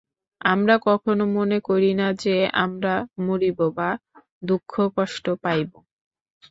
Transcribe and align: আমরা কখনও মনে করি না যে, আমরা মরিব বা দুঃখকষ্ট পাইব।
আমরা 0.45 0.75
কখনও 0.87 1.25
মনে 1.37 1.57
করি 1.61 1.91
না 1.93 2.07
যে, 2.23 2.35
আমরা 2.63 2.93
মরিব 3.19 3.59
বা 3.77 3.89
দুঃখকষ্ট 4.43 5.25
পাইব। 5.43 5.69